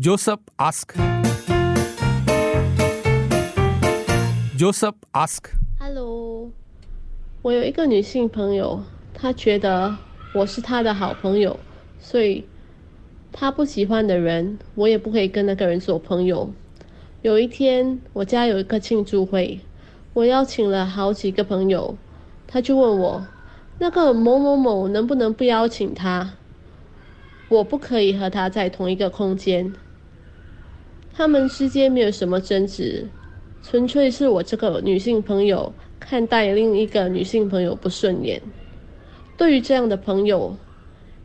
[0.00, 0.94] Joseph ask.
[4.56, 5.50] Joseph ask.
[5.80, 6.52] Hello，
[7.42, 9.96] 我有一个女性朋友，她觉得
[10.32, 11.58] 我是她的好朋友，
[11.98, 12.44] 所以
[13.32, 16.52] 她不喜欢的人，我也不可以跟那个人做朋友。
[17.22, 19.58] 有一天，我家有一个庆祝会，
[20.12, 21.98] 我邀请了好几个朋友，
[22.46, 23.26] 她就问我，
[23.80, 26.34] 那个某某某能不能不邀请他？
[27.48, 29.74] 我不可以和他在同一个空间。
[31.18, 33.04] 他们之间没有什么争执，
[33.60, 38.40] 纯粹是我这个女性朋友看待另一个女性朋友不顺眼。
[39.36, 40.56] 对于这样的朋友，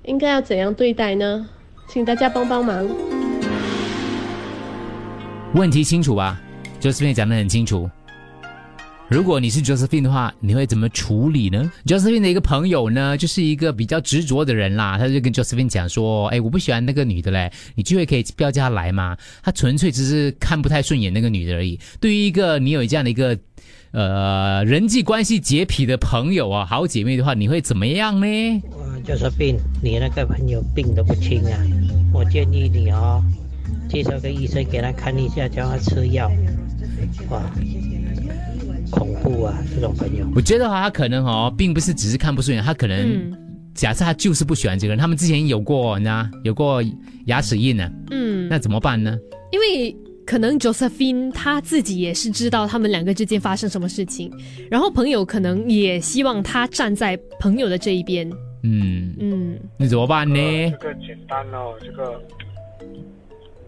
[0.05, 1.47] 应该要怎样对待呢？
[1.87, 2.89] 请大家帮帮忙。
[5.53, 6.41] 问题清楚吧
[6.79, 7.87] 这四面讲得很清楚。
[9.13, 21.79] 如果你是 Josephine 的话，你会怎么处理呢？Josephine 的一个朋友呢，就是一个比较执着的人啦，他就跟 Josephine 讲说：“哎，我不喜欢那个女的嘞，你聚会可以不要叫她来吗？”他纯粹只是看不太顺眼那个女的而已。
[21.99, 23.37] 对于一个你有这样的一个
[23.91, 28.25] 呃人际关系洁癖的朋友啊，好姐妹的话，你会怎么样呢
[29.05, 31.59] ？，Josephine，你那个朋友病得不轻啊，
[32.11, 33.23] 我建议你哦，
[33.87, 36.31] 介绍个医生给他看一下，叫他吃药。
[37.29, 37.43] 哇。
[38.93, 39.57] 恐怖啊！
[39.73, 43.35] 这种朋友，我觉得哈，他可能哦，并不是只是看不顺眼，他可能
[43.73, 44.99] 假设他就是不喜欢这个人。
[44.99, 46.81] 他们之前有过，你知道，有过
[47.25, 47.89] 牙齿印呢。
[48.11, 49.17] 嗯，那怎么办呢？
[49.51, 54.31] 因为可能 Josephine 他自己也是知道他们两个之间发生什么事情，
[54.69, 58.29] 然后朋友可能也希望他站在朋友的这一边。
[58.61, 60.35] 嗯嗯，那怎么办呢？
[60.79, 62.21] 这个简单哦，这个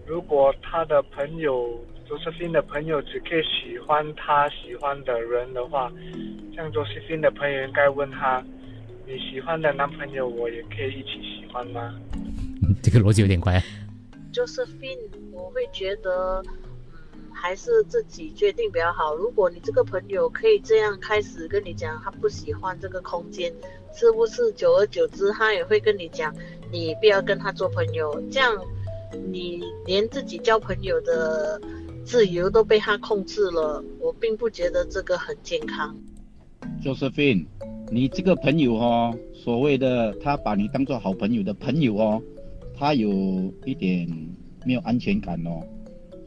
[0.06, 1.68] 如果他的朋友。
[2.08, 5.92] 周世斌的朋友只可以喜欢他喜欢的人的话，
[6.54, 8.40] 像周世斌的朋友应该问他
[9.04, 11.92] ：“你喜欢的男朋友，我也可以一起喜欢吗？”
[12.80, 13.60] 这个逻辑有点怪。
[14.32, 14.96] 周世斌，
[15.32, 16.40] 我会觉得，
[17.12, 19.16] 嗯，还是自己决定比较好。
[19.16, 23.52] 如果你这个朋友可以这样开始跟你讲，他不喜欢这个空间，
[23.92, 26.32] 是不是久而久之，他也会跟你讲，
[26.70, 28.22] 你不要跟他做朋友？
[28.30, 28.56] 这样，
[29.28, 31.60] 你连自己交朋友的。
[32.06, 35.94] 自由都被他控制了，我并不觉得这个很健康。
[36.80, 37.46] Josephine，
[37.90, 42.22] 你这个朋友哦，所谓的他把你当做好朋友的朋友哦，
[42.78, 43.10] 他有
[43.64, 44.08] 一点
[44.64, 45.60] 没有安全感哦，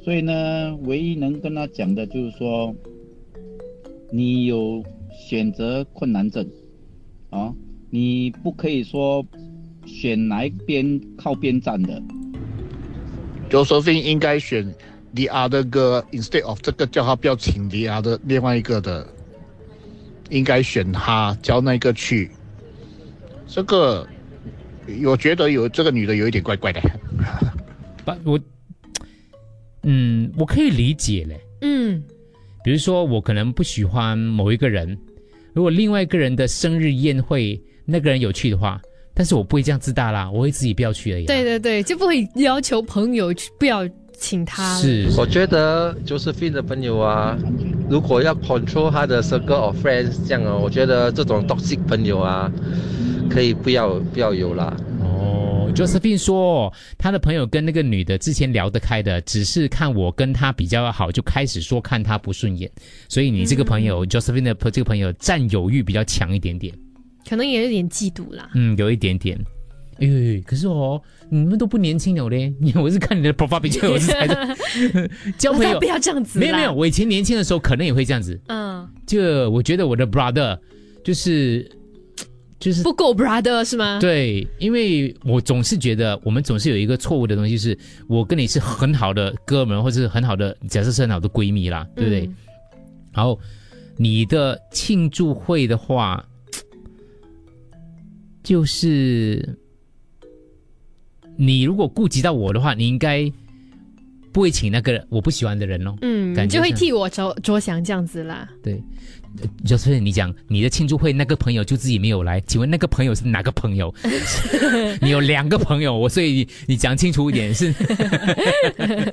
[0.04, 2.76] 所以呢，唯一能跟他讲的就是说，
[4.12, 4.84] 你有
[5.18, 6.46] 选择困难症
[7.30, 7.54] 啊，
[7.90, 9.26] 你不可以说
[9.86, 12.04] 选哪一边靠边站的。
[13.50, 14.76] Josephine 应该选。
[15.12, 19.08] The other girl instead of 这个叫他不要请 The other 另外一个的，
[20.30, 22.30] 应该选他叫那个去。
[23.48, 24.08] 这个
[25.04, 26.80] 我觉得有这个女的有一点怪怪的。
[28.06, 28.40] 不，我
[29.82, 31.42] 嗯，我可以理解嘞。
[31.62, 32.04] 嗯，
[32.64, 34.96] 比如说我可能不喜欢某一个人，
[35.54, 38.80] 如果另外一个人的生日宴会那个人有去的话，
[39.16, 41.26] 但是我不会这样自大啦，我会自己不要去而已。
[41.26, 43.90] 对对对，就不会要求朋友去不要。
[44.20, 47.38] 请他是，我觉得 Josephine 的朋友啊，
[47.90, 52.52] 如果要 control 他的 circle of friends 这样哦，我觉得这种 toxic 朋友啊，
[53.30, 54.76] 可以不要不要有啦。
[55.02, 62.70] 哦，Josephine 说，他的朋友跟那个女的之前聊得开的，只是看我跟他比较好，就开始说看他不顺眼，
[63.08, 66.74] 所以你这个朋友 Josephine 的这个朋友占有欲比较强一点点，
[67.28, 68.50] 可能也有点嫉妒啦。
[68.54, 69.40] 嗯，有一点点。
[70.00, 72.54] 哎，可是哦，你们都不年轻了嘞！
[72.60, 74.58] 你 我是看你的 profile 比较，我是猜的。
[75.38, 76.40] 交朋友不要这样子。
[76.40, 78.40] 没有没有，我以前年轻的时候可能也会这样子。
[78.48, 80.58] 嗯，就我觉得我的 brother
[81.04, 81.70] 就是
[82.60, 84.00] 就是不够 brother 是吗？
[84.00, 87.78] 对，因为我总是觉得我们总是有一个错误的东西，是
[88.08, 92.30] 我跟你是很好的哥们，或者是很好的，假设是很好的闺蜜啦，对不对？
[93.12, 93.38] 然后
[93.98, 96.26] 你的庆祝会的话，
[98.42, 99.59] 就是。
[101.42, 103.32] 你如果顾及到我的话，你应该
[104.34, 105.96] 不会请那个我不喜欢的人哦。
[106.02, 108.50] 嗯，感觉就会替我着着想这样子啦。
[108.62, 108.84] 对，
[109.66, 113.94] 就是你讲你的庆祝会那个朋友就自己没有来，请问那个朋友是哪个朋友？
[115.02, 117.74] 你有两个朋友，我所以你讲清楚一点是。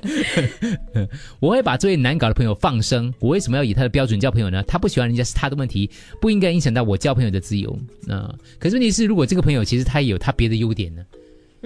[1.39, 3.13] 我会把这位难搞的朋友放生。
[3.19, 4.61] 我为什么要以他的标准交朋友呢？
[4.67, 5.89] 他不喜欢人家是他的问题，
[6.19, 7.79] 不应该影响到我交朋友的自由。
[8.05, 8.21] 那
[8.59, 11.01] 可是问题是，如果这个朋友其实他也有他别的优点呢？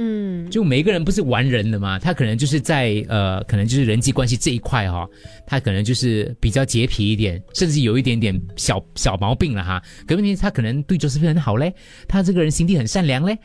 [0.03, 5.07] 嗯，就每个人不是完人的嘛，他可能就是在呃，可能就是人际关系这一块哈，
[5.45, 9.79] 他可能就是比较洁癖一点，甚至有一点点小小毛病了哈。
[10.07, 11.71] 可问题他可能对周世斌很好嘞，
[12.07, 13.37] 他这个人心地很善良嘞，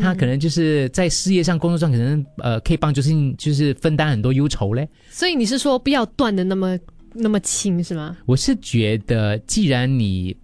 [0.00, 4.88] 他可能就是在事业上、工作上，可能呃可以帮 Josephine 就是分担很多忧愁嘞。
[5.10, 6.78] 所以你是说不要断的那么
[7.14, 8.16] 那么轻是吗？
[8.26, 10.34] 我是觉得，既然你，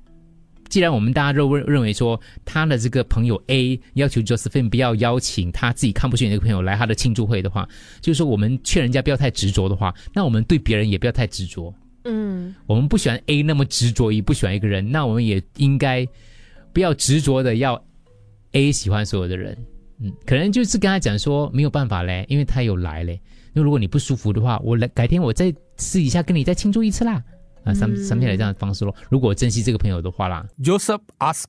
[0.68, 7.68] 既然我们大家都认认为说他的这个朋友 A 要求 Josephine 不要邀请他自己看不顺眼的朋友来他的庆祝会的话，
[8.00, 11.74] 就是说我们劝人家不要太执着的话，那我们对别人也不要太执着。
[12.04, 16.06] 嗯，我们不喜欢 A 那么执着于不喜欢一个人，那我们也应该
[16.72, 17.82] 不要执着的要
[18.52, 19.56] A 喜欢所有的人。
[20.00, 23.20] 嗯，可能就是跟他讲说没有办法嘞，因为他有来嘞。
[23.52, 27.22] 那如果你不舒服的话，我来改天我再私底下跟你再庆祝一次啦。
[27.64, 28.94] 啊，三三天来这样的方式咯。
[29.10, 31.44] 如果珍惜这个朋友的话啦，Joseph ask.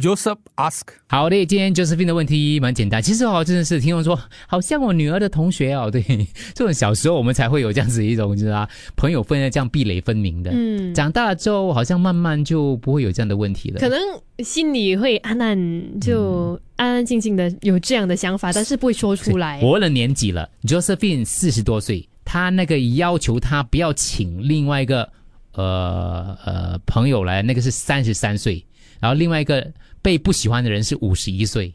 [0.00, 0.80] Joseph ask.
[1.08, 3.02] 好的，今天 Josephine 的问题蛮简单。
[3.02, 6.02] 其实哦，真的是听众说，好像我女儿的同学哦，对，
[6.54, 8.66] 这种小时候我们才会有这样子一种，就是啊，
[8.96, 10.50] 朋友分的这样壁垒分明的。
[10.54, 13.78] 嗯长大了之后，好像慢慢就不会有这样的问题了。
[13.78, 13.98] 可能
[14.42, 19.60] 心里会暗暗就安安静静的有这样的想法，但是不会说出来。
[19.60, 25.10] 活了年纪了，Josephine 四十多岁，他那个要求他不要请另外一个
[25.54, 28.64] 呃呃朋友来，那个是三十三岁，
[29.00, 31.74] 然后另外一个被不喜欢的人是五十一岁，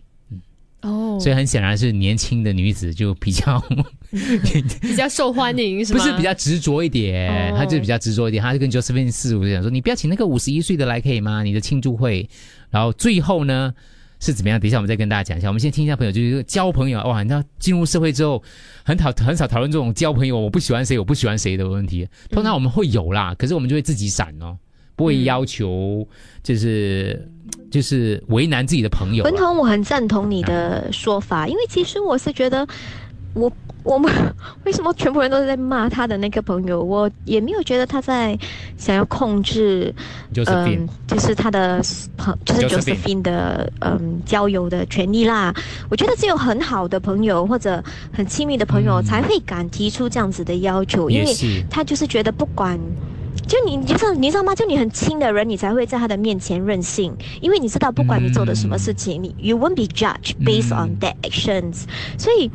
[0.79, 3.61] 哦，所以很显然是年轻的女子就比较
[4.79, 5.99] 比较受欢迎是吗？
[5.99, 11.43] 不是比较执着一点，哦他就比较执着一点，他就跟 Josephine 四十五岁讲说，你不要请那个五十一岁的来可以吗？
[11.43, 12.29] 你的庆祝会，
[12.69, 13.73] 然后最后呢？
[14.19, 14.59] 是怎么样？
[14.59, 15.47] 等一下我们再跟大家讲一下。
[15.47, 17.21] 我们先听一下朋友，就是交朋友哇！
[17.21, 18.41] 你知道进入社会之后，
[18.83, 22.07] 很讨很少讨论这种交朋友，我不喜欢谁，我不喜欢谁的问题。
[22.29, 24.57] 通常我们会有啦，可是我们就会自己闪哦，
[24.95, 26.07] 不会要求
[26.41, 27.29] 就是、
[27.69, 29.29] 就是为难自己的朋友啦。
[29.29, 32.65] 文彤，我很赞同你的说法，因为其实我是觉得，
[33.35, 33.51] 我
[33.83, 34.11] 我们
[34.63, 38.35] 为什么全部人都是在骂他的那个朋友，我也没有觉得他在
[38.77, 39.93] 想要控制
[40.33, 41.79] ，Josephine 嗯，就是他的
[42.17, 45.53] 朋，就是 Josephine 的嗯交友的权利啦。
[45.89, 51.35] 我觉得只有很好的朋友或者很亲密的朋友才会敢提出这样子的要求，因为
[51.69, 52.79] 他就是觉得不管。
[53.47, 54.55] 就你，你知道，你知道吗？
[54.55, 61.83] 就你很亲的人，你才会在他的面前任性，因为你知道，不管你做的什么事情，你 you won't be judged based on that actions。
[62.17, 62.49] 所以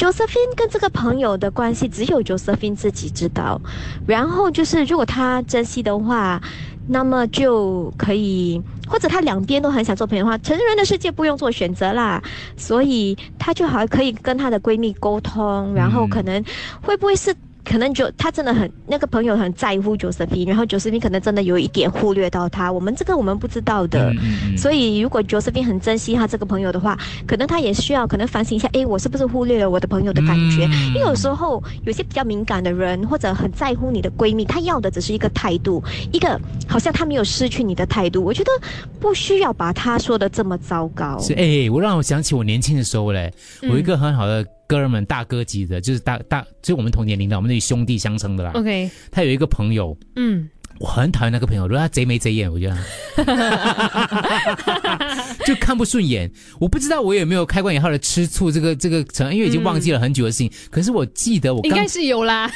[0.00, 3.60] ，Josephine 跟这个朋友的关系，只有 Josephine 自己知道。
[4.06, 6.40] 然后就是，如果他珍惜的话，
[6.86, 12.22] 那么就可以，或者他两边都很想做朋友的话，成人的世界不用做选择啦。
[12.56, 16.42] 所以他就好可以跟她的闺蜜沟通，然后可能
[16.80, 17.34] 会不会是？
[17.70, 24.12] 可能就他真的很那个朋友很在乎 Josephine，然后 Josephine 可能真的有一点忽略到他，我们这个我们不知道的。
[24.14, 30.66] 嗯所以如果 Josephine 很珍惜他这个朋友的话，可能他也需要可能反省一下，哎，我是不是忽略了我的朋友的感觉？
[30.66, 35.80] 嗯因为有时候有些比较敏感的人或者很在乎你的闺蜜，她要的只是一个态度，
[36.10, 38.24] 一个好像她没有失去你的态度。
[38.24, 38.50] 我觉得
[38.98, 41.16] 不需要把她说的这么糟糕。
[41.20, 43.32] 是哎、我让我想起我年轻的时候嘞，
[43.62, 48.52] 我有一个很好的哥们，大哥级的，就是大大，就是我们同年龄的，我们那里兄弟相称的啦。
[48.54, 52.76] OK，他有一个朋友，嗯，我很讨厌那个朋友，如果他贼眉贼眼，我觉得
[55.44, 56.30] 就看不顺眼。
[56.60, 60.48] 我不知道我有没有开关以后的吃醋这个这个成，因为已经忘记了很久的事情。
[60.70, 62.48] 可是我记得我刚应该是有啦。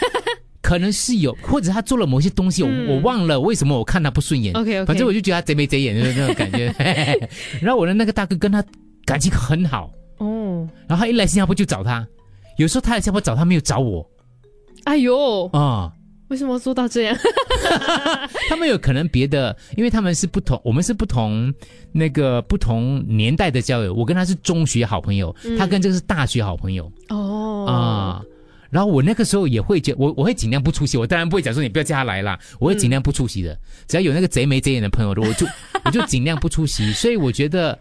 [0.62, 4.54] 可能是有，或者他做了某些东西，我、嗯我忘了为什么我看他不顺眼。
[4.54, 6.74] OK，OK 反正我就觉得他贼眉贼眼的那种感觉。
[6.78, 7.28] 嘿嘿嘿
[7.60, 8.64] 然后我的那个大哥跟他
[9.04, 12.06] 感情很好，哦，然后他一来新加坡就找他，
[12.56, 14.08] 有时候他来新加坡找他没有找我
[14.84, 15.92] 哎呦，啊。
[16.28, 17.16] 为什么做到这样？
[18.48, 21.52] 他们有可能别的，因为他们是不同，我们是不同
[21.92, 23.92] 那个不同年代的交友。
[23.92, 28.24] 我跟他是中学好朋友，嗯他跟这个是大学好朋友哦啊。
[28.70, 33.56] 然后我那个时候也会觉我我会尽量不出席，我当然不会讲说你不要叫他来啦，我会尽量不出席的。
[33.86, 35.46] 只要有那个贼眉贼眼的朋友，我就
[35.84, 36.90] 我就尽量不出席。
[36.92, 37.78] 所以我觉得。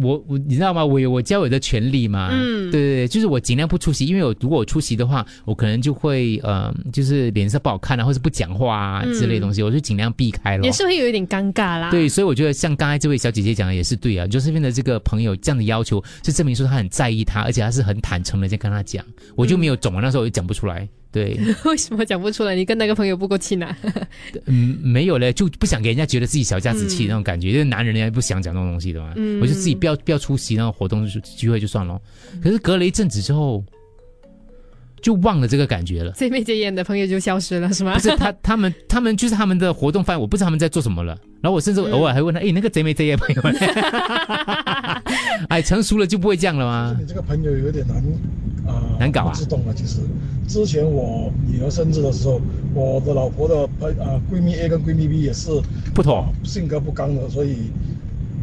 [0.00, 0.84] 我我你知道吗？
[0.84, 2.30] 我有我交友的权利嘛？
[2.32, 10.64] 嗯对对对，就是我尽量不出席，因为我如果我出席的话，我可能就会呃，就是脸色不好看啊，或是不讲话啊嗯之类的东西，我就尽量避开了。
[10.64, 11.90] 也是会有一点尴尬啦。
[11.90, 19.04] 对，所以我觉得像刚才这位小姐姐讲的也是对啊，就是的这个朋友这样的要求，就证明说他很在意他，而且他是很坦诚的在跟他讲，
[19.34, 20.88] 我就没有肿啊，那时候我就讲不出来。
[21.12, 22.54] 对， 为什么讲不出来？
[22.54, 23.76] 你跟那个朋友不够亲啊？
[24.44, 29.12] 嗯，没有嘞，就不想给人家觉得自己小家子气嗯那种感觉，因为男人人家不想讲这种东西的嘛。
[29.16, 31.98] 嗯我就自己不要不要出席那种活动聚会就算了。
[32.42, 33.64] 可是隔了一阵子之后，
[35.00, 36.10] 就忘了这个感觉了。
[36.12, 37.94] 贼眉贼眼的朋友就消失了，是吗？
[37.94, 41.16] 不是他，他们他们就是他们的活动范围，我不知道他们在做什么了。
[41.40, 43.58] 然后我甚至偶尔还问他，哎、那个贼眉贼眼朋友呢，
[45.48, 46.96] 哎，成熟了就不会这样了吗？
[47.00, 48.02] 你这个朋友有点难
[48.66, 49.74] 啊、难搞啊不自动了。
[49.74, 50.00] 其实
[50.46, 52.40] 之前我女儿生日的时候，
[52.74, 55.50] 我的老婆的朋啊闺蜜 A 跟闺蜜 B 也是
[55.94, 57.70] 不妥，性格不刚的，所以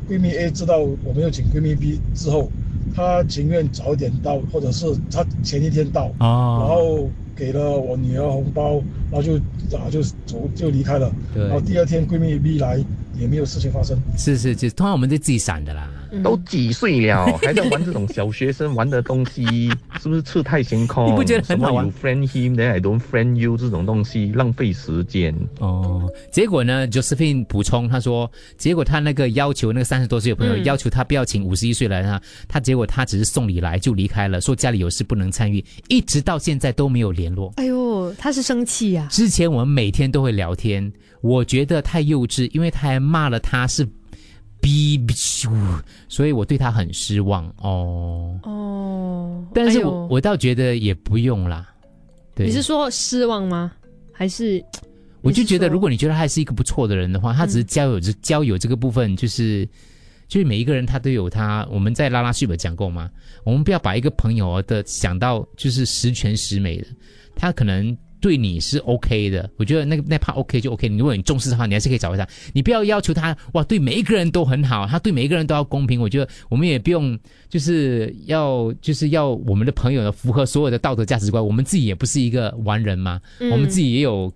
[0.10, 2.52] 闺蜜 A 知道我没有请闺蜜 B 之后，
[2.96, 9.38] 她情愿早一点到，或者是她前一天到，哦然后给了我女儿红包，然后就
[9.78, 12.78] 啊就走就离开了，对然后第二天闺蜜 B 来
[13.18, 13.98] 也没有事情发生。
[14.18, 15.90] 是是是，通常我们都自己闪的啦。
[16.22, 19.70] 都几岁了， 还在玩这种小学生玩的东西，
[20.02, 21.08] 是不是吃太行空？
[21.08, 25.34] 你不觉得很好玩什 friend him then I don't friend you 这种东西浪费时间。
[25.60, 37.52] 哦，结果呢，Josephine 补充，他说，结果他那个要求那个三十多岁的朋友、嗯要求他不要请五十一岁来他，他结果他只是送礼来就离开了，说家里有事不能参与，一直到现在都没有联络。
[37.58, 40.92] 哎呦，他是生气呀、之前我们每天都会聊天，
[41.22, 43.88] 我觉得太幼稚，因为他还骂了他是
[44.64, 45.52] 逼逼咻，
[46.08, 48.40] 所以我对他很失望哦。
[48.44, 51.70] 哦，但是我、哎我倒觉得也不用啦，
[52.34, 53.74] 对，你是说失望吗？
[54.14, 54.64] 还是
[55.22, 59.68] 我就觉得，如果你觉得他还是一个不错的人的话，他只是交友这、交友这个部分，就是
[60.30, 61.68] 就是每一个人他都有他。
[61.70, 63.12] 我们在拉拉旭有讲过吗？
[63.44, 66.88] 我们不要把一个朋友的想到就是十全十美的，
[67.36, 69.50] 他可能对你是 OK 的。
[69.58, 70.88] 我觉得那个那 part OK 就 OK。
[70.88, 72.26] 如果你重视的话，你还是可以找回他。
[72.54, 76.00] 你不要要求他哇，对每一个人都很好，他对每一个人都要公平。
[76.00, 81.46] 我觉得我们也不用就是要就是要我们的朋友呢符合所有的道德价值观。
[81.46, 84.34] 我们自己也不是一个完人嘛，嗯我们自己也有。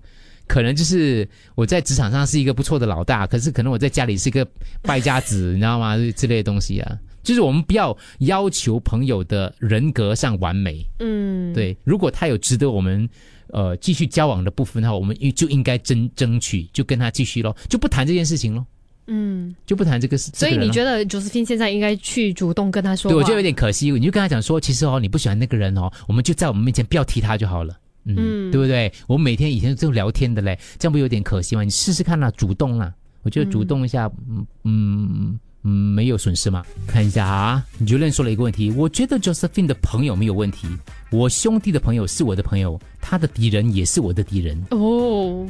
[0.49, 4.47] 可能就是我在职场上是一个不错的老大，可是可能我在家里是一个
[4.81, 5.97] 败家子，你知道吗？
[6.15, 10.87] 之类的东西啊，就是我们不要要求朋友的人格上完美。
[10.99, 13.09] 嗯，对，如果他有值得我们
[13.49, 18.65] 呃继续交往的部分的话，我们就应该争争取，就跟他继续咯，就不谈这件事情咯，
[19.07, 20.31] 嗯，就不谈这个事。
[20.33, 23.11] 所以你觉得 Josephine 现在应该去主动跟他说？
[23.11, 27.77] 对我觉得有点可惜，你就跟他讲说，其实哦，你不喜欢那个人哦，我们就在我们面前不要提他就好了。
[28.05, 28.91] 嗯，嗯对不对？
[29.05, 31.63] 我们每天以前就聊天的嘞，这样不有点可惜吗？
[31.63, 36.63] 你试试看啦，主动啦，我觉得主动一下，嗯嗯嗯，没有损失嘛。
[36.87, 40.67] 看一下啊 i a n 说了一个问题，我觉得 Josephine 的朋友没有问题，
[41.09, 45.47] 我兄弟的朋友是我的朋友，他的敌人也是我的敌人，哦，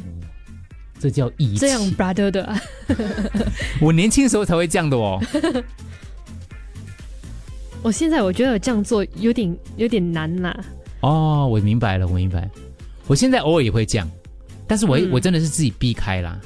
[1.00, 1.58] 这叫义气。
[1.58, 2.60] 这样 brother 的啊，
[3.82, 5.20] 我年轻的时候才会这样的哦。
[7.82, 10.64] 我现在我觉得这样做有点有点难啦。
[11.00, 12.48] 哦，我明白了，我明白。
[13.06, 14.10] 我现在偶尔也会这样，
[14.66, 16.40] 但是我、嗯我真的是自己避开啦，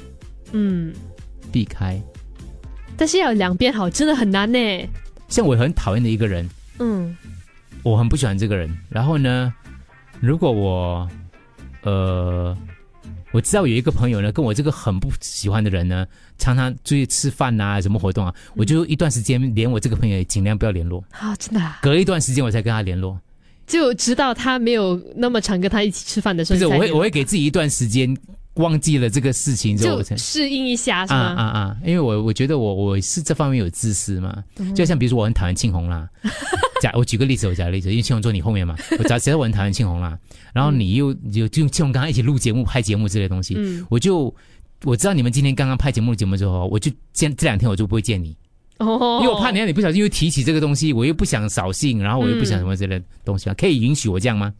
[0.51, 0.93] 嗯，
[1.51, 2.01] 避开。
[2.95, 4.59] 但是要两边好，真的很难呢。
[5.27, 7.17] 像我很讨厌的一个人，嗯
[7.83, 8.75] 我很不喜欢这个人。
[8.89, 9.53] 然后呢，
[10.19, 11.07] 如果我
[11.83, 12.57] 呃，
[13.31, 23.19] 我知道有一个朋友呢，跟我这个很不喜欢的人呢，常常出去吃饭啊，什么活动啊，我就一段时间连我这个朋友也尽量不要联络，啊，真的啊、隔一段时间我才跟他联络。
[23.65, 28.15] 就直到他没有那么常跟他一起吃饭的时候，不是，我会我会给自己一段时间
[28.55, 31.41] 忘记了这个事情之后，就适应一下，是啊吗？
[31.41, 31.77] 啊啊！
[31.83, 36.07] 因为我我觉得我我是这方面有自私嘛，嗯就像比如说我很讨厌庆红啦，
[36.83, 40.19] 假我举个例子，我假个例子，因为庆红坐你后面嘛，我假设我很讨厌庆红啦，
[40.53, 44.35] 然后你又就就庆红刚刚一起录节目、拍节目之类的东西，嗯我就
[44.83, 48.35] 我知道你们今天刚刚拍节目节目之后，我就见这两天我就不会见你，
[48.79, 54.53] 哦，因为我怕你让你不小心又提起这个东西，我又不想扫兴，然后我又不想什么之类的东西啊，可以允许我这样吗？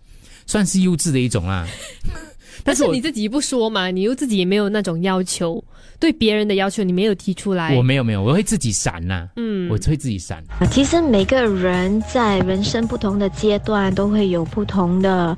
[0.45, 1.67] 算是幼稚的一种啦。
[2.63, 5.61] 但是我你自己不说嘛，你又自己也没有那种要求，
[6.03, 7.73] 对别人的要求你没有提出来。
[7.77, 10.43] 我没有没有，我会自己闪呐、嗯我会自己闪。
[10.59, 15.37] 啊其实每个人在人生不同的阶段都会有不同的，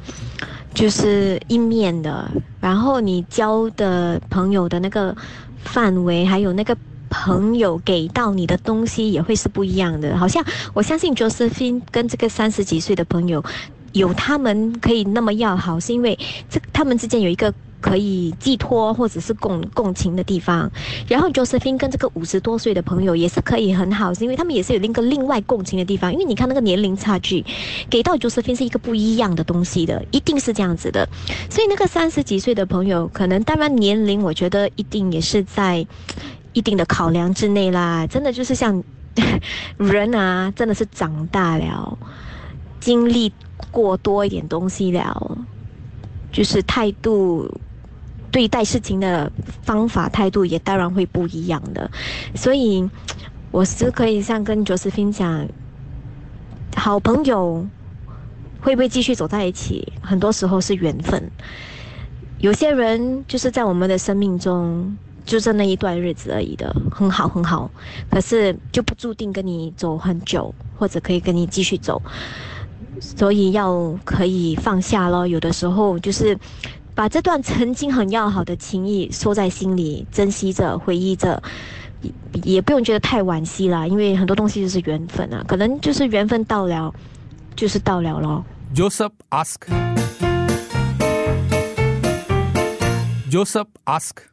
[0.73, 2.27] 就是一面的。
[2.59, 5.15] 然后你交的朋友的那个
[5.63, 6.75] 范围，还有那个
[7.11, 10.17] 朋友给到你的东西也会是不一样的。
[10.17, 10.43] 好像
[10.73, 13.45] 我相信 Josephine 跟这个三十几岁的朋友，
[13.95, 16.17] 有他们可以那么要好，是因为
[16.49, 17.53] 这他们之间有一个。
[17.81, 20.71] 可以寄托或者是共共情的地方，
[21.07, 26.11] 然后 Josephine 跟这个五十多岁的朋友也是可以很好，是因为他们也是有另一个另外共情的地方。
[26.11, 27.45] 因为你看那个年龄差距，
[27.87, 31.07] 给到 Josephine 是一个不一样的东西的，一定是这样子的。
[31.47, 35.85] 所以那个三十几岁的朋友，可能当然年龄，我觉得一定也是在
[36.53, 38.07] 一定的考量之内啦。
[38.07, 38.83] 真的就是像
[39.77, 41.95] 人啊，真的是长大了，
[42.85, 43.33] 经历
[43.71, 45.37] 过多一点东西了，
[46.31, 47.49] 就是态度。
[48.31, 51.89] 对待事情的方法态度也当然会不一样的，
[52.35, 52.85] 所以
[53.49, 55.47] 我是可以像跟卓斯分享，
[56.75, 57.65] 好朋友
[58.59, 61.31] 会不会继续走在一起，很多时候是缘分。
[62.39, 67.71] 有些人就是在我们的生命中，就这那一段日子而已的，很好很好，
[68.09, 72.01] 可是就不注定跟你走很久，或者可以跟你继续走。
[72.99, 75.27] 所以要可以放下咯。
[75.27, 76.37] 有的时候就是
[76.93, 81.41] 把这段曾经很要好的情谊收在心里，珍惜着，回忆着。
[82.43, 86.93] 也不用觉得太惋惜啦，因为很多东西就是缘分啊，可能就是缘分到了，
[87.55, 88.45] 就是到了咯。
[88.75, 89.61] Joseph ask.
[93.31, 94.25] Joseph ask.